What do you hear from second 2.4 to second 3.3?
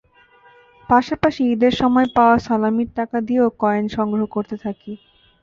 সালামির টাকা